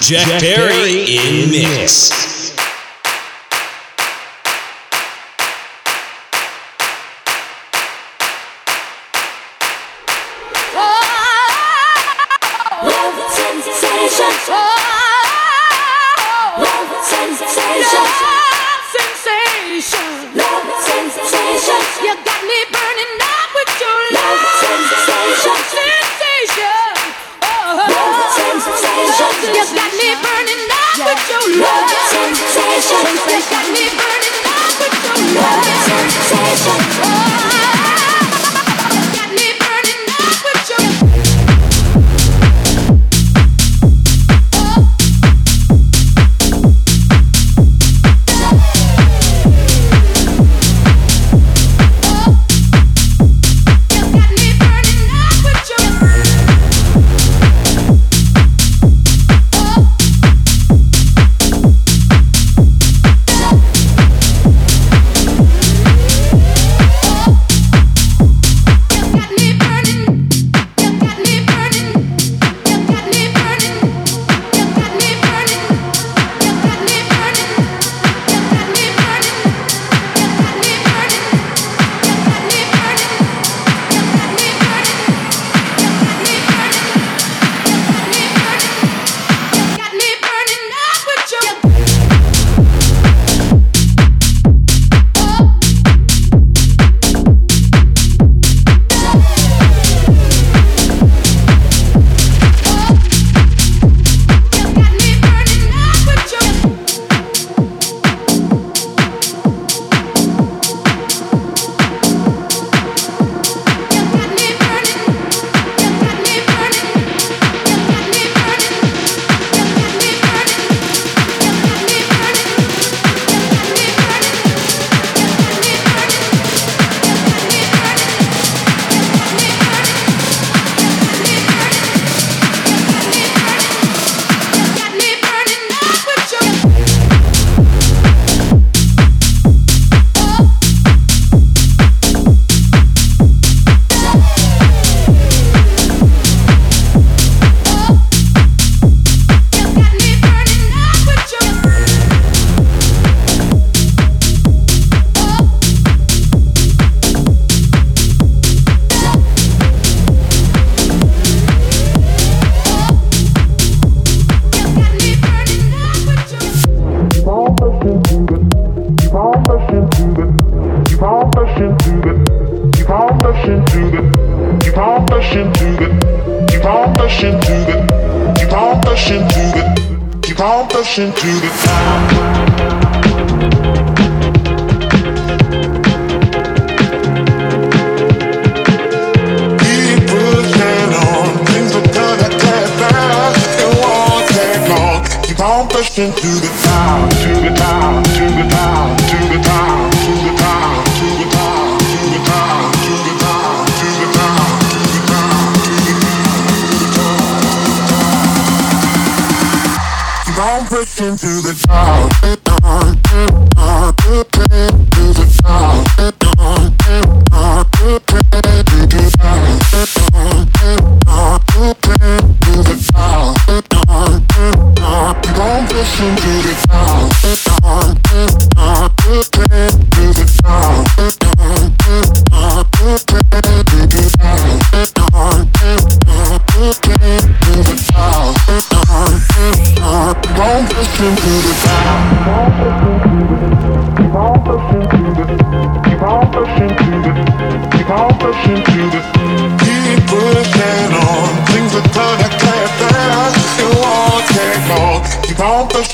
[0.00, 2.10] Jack, Jack Perry, Perry in mix.
[2.10, 2.29] mix.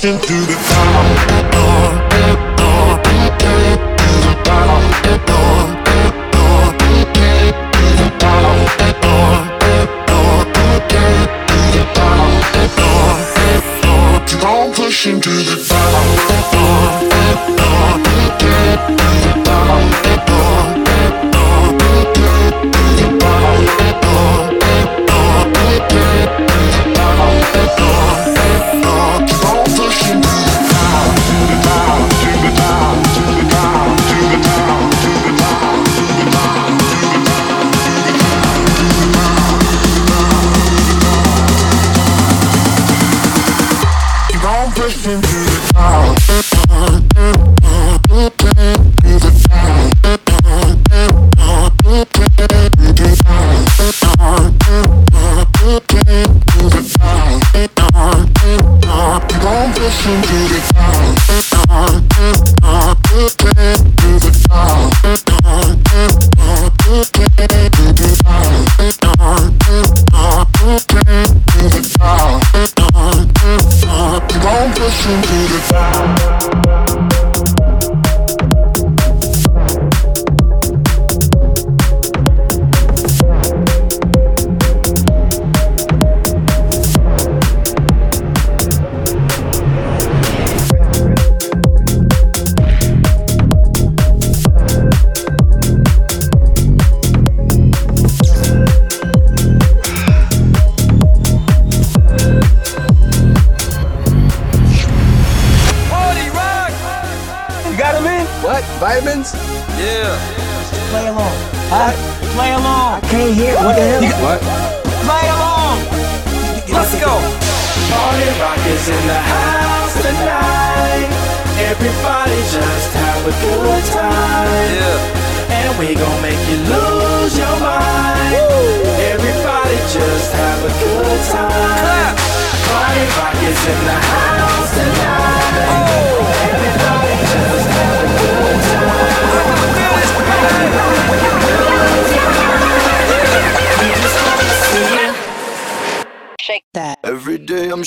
[0.07, 0.56] Into the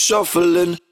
[0.10, 0.89] shuffling.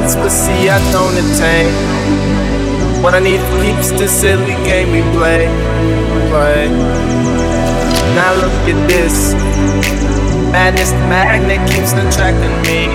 [0.00, 1.68] things, but see, I don't attain.
[3.02, 5.46] What I need keeps this silly game we play.
[6.28, 6.68] play.
[8.14, 9.34] Now look at this.
[10.52, 12.88] Madness, the magnet keeps attracting me.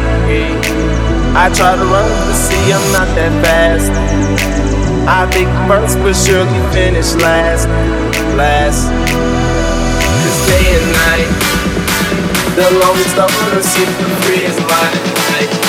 [1.36, 3.92] I try to run, but see, I'm not that fast.
[5.08, 7.68] I think first, but surely finish last.
[8.36, 8.90] Last.
[10.22, 11.32] Cause day and night,
[12.56, 15.65] the longest I wanna the free is life.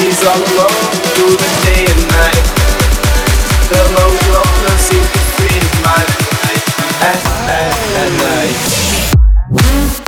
[0.00, 2.44] He's all alone through the day and night.
[3.68, 3.82] The
[5.84, 6.08] mind
[7.04, 7.20] at,
[8.00, 9.99] at night.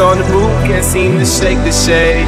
[0.00, 2.22] on the move, can't seem to shake the shade.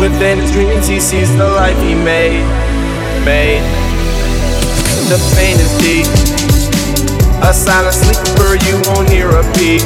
[0.00, 2.40] Within his dreams, he sees the life he made.
[3.28, 3.60] Made.
[5.12, 6.08] The pain is deep.
[7.44, 9.84] A silent sleeper, you won't hear a peep.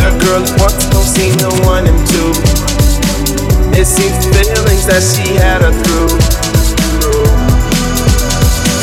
[0.00, 2.22] The girl he once don't seem to want him to.
[3.76, 6.16] It seems the feelings that she had her through.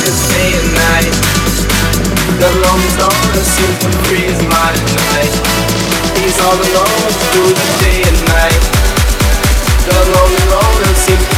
[0.06, 1.14] It's day and night,
[2.38, 4.70] the lonely loner seems to freeze my
[5.18, 5.77] night
[6.42, 8.64] all alone through the day and night.
[9.88, 10.44] The lonely
[10.96, 11.38] seems to.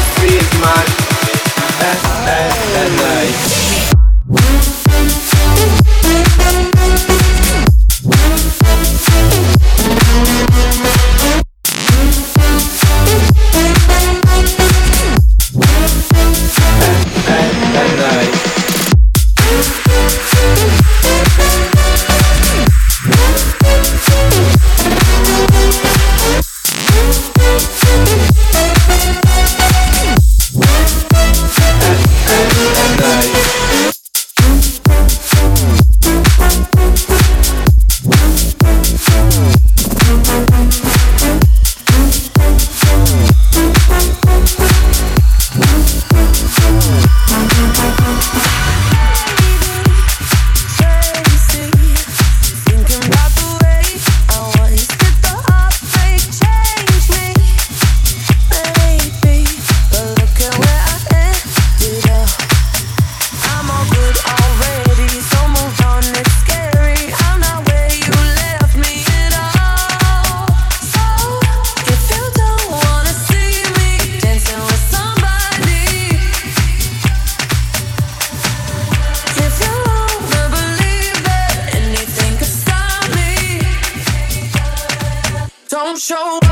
[85.89, 86.48] I'm so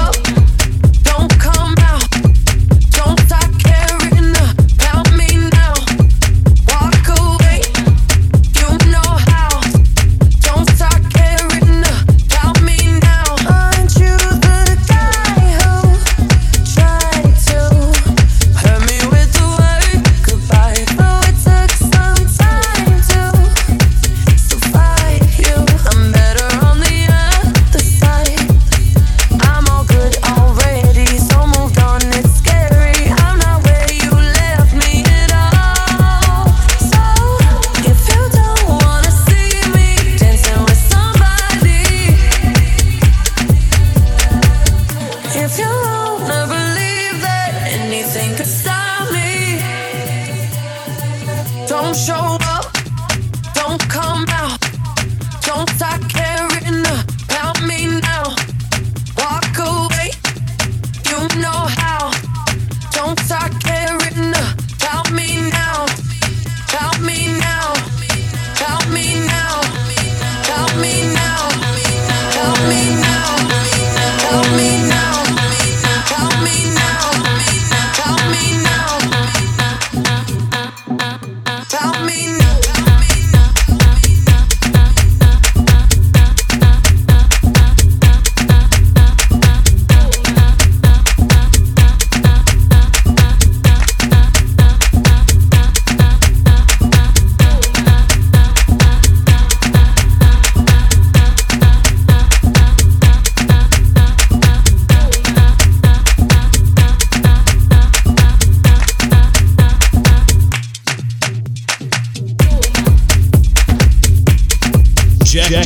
[115.50, 115.66] Jack,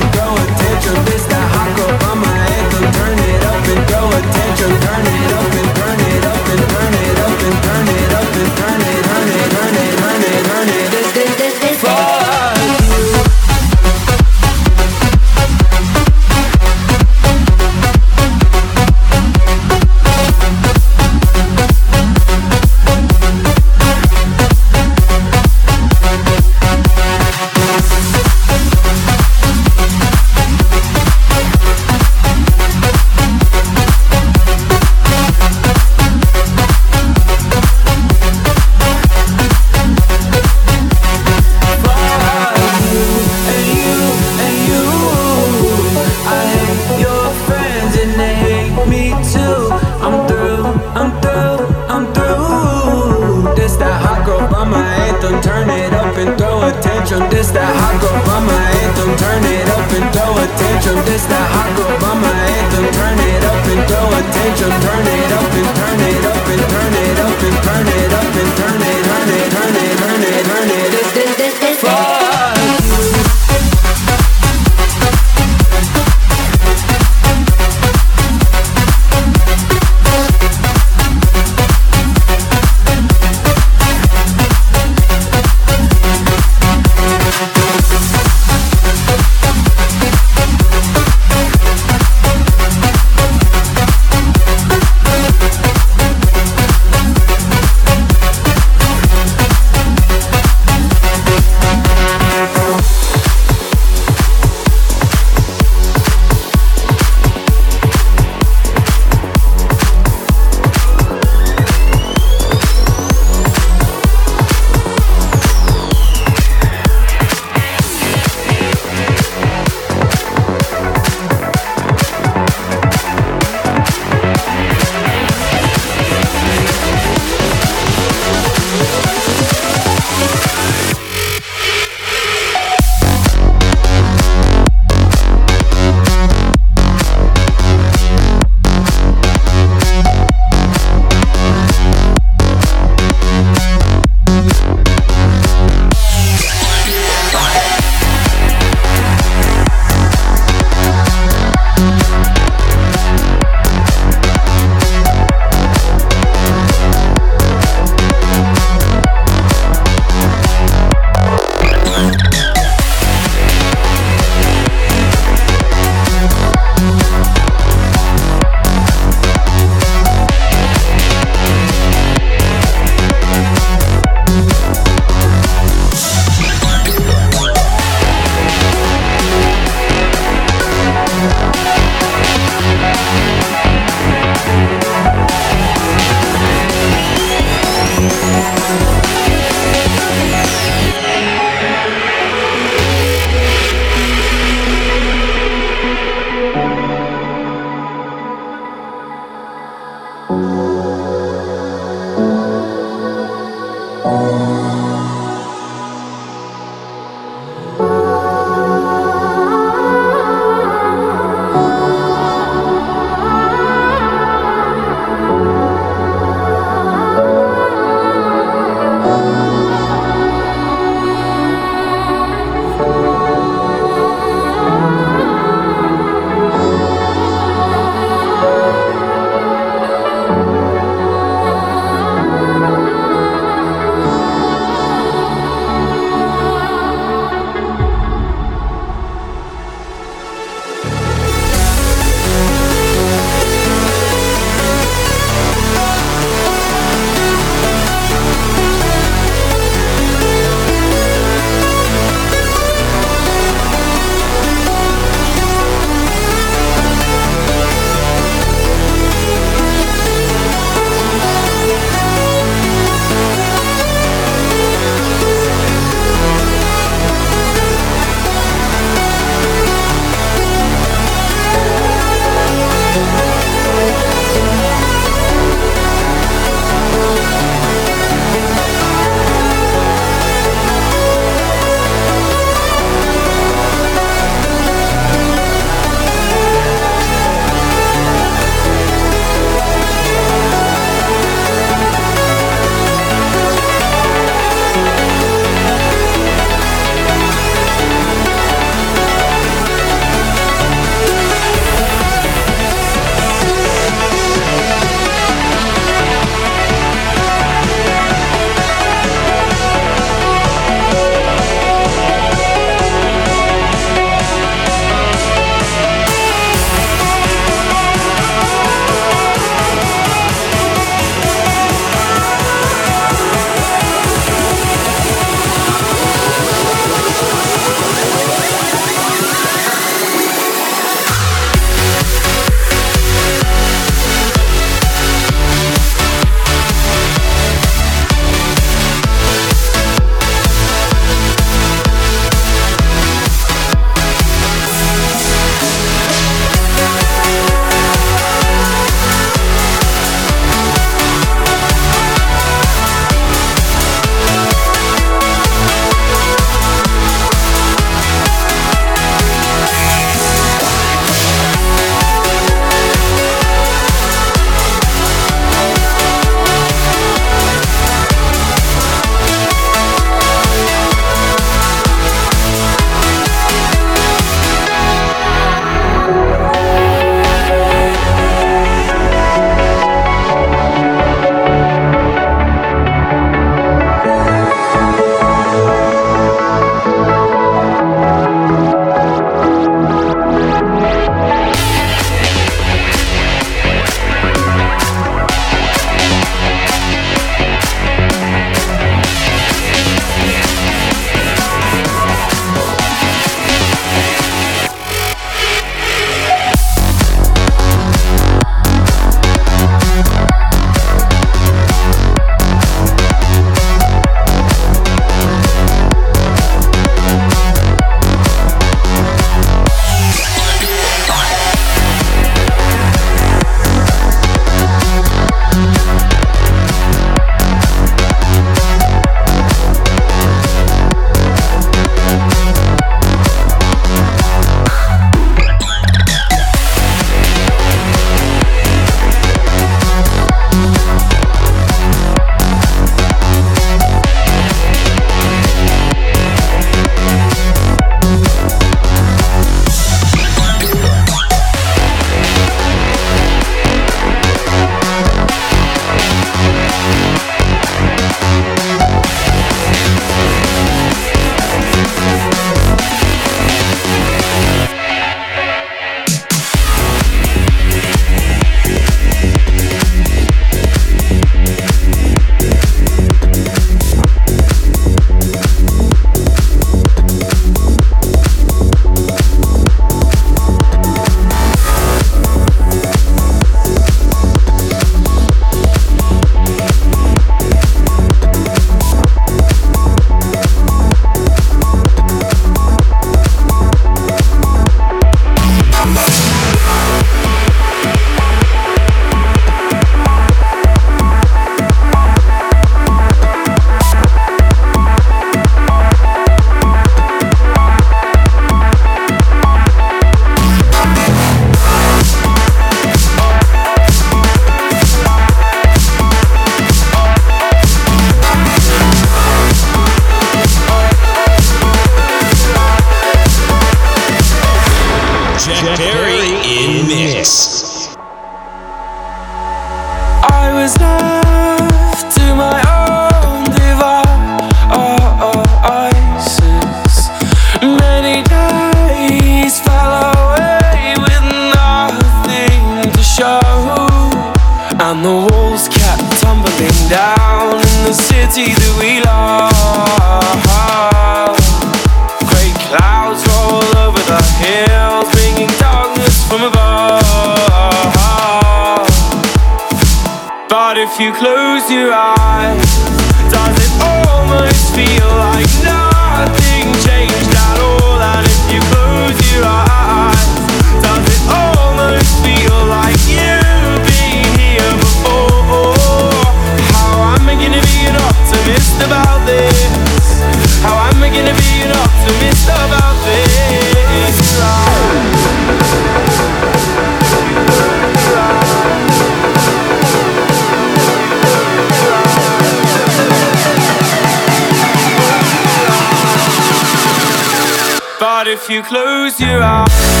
[598.51, 600.00] you close your eyes.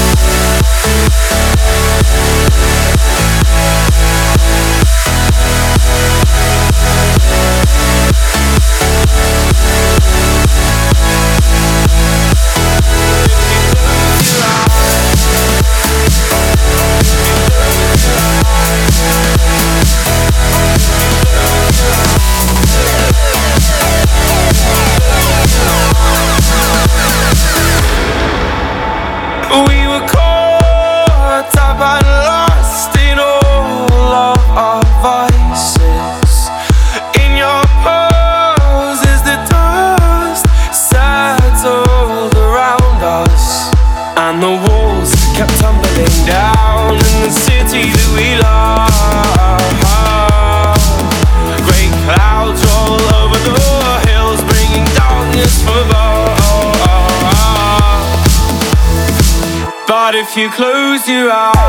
[60.41, 61.60] you close your eyes.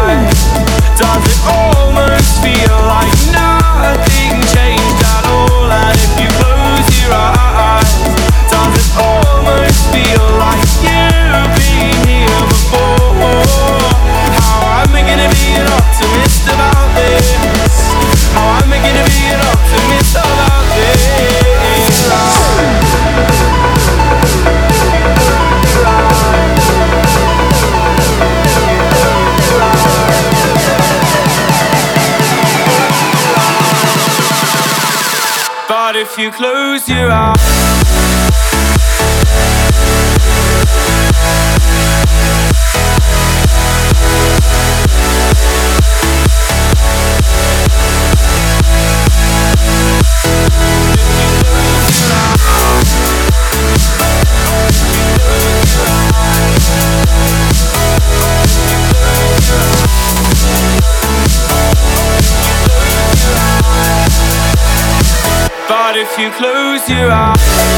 [66.18, 67.71] you close your eyes.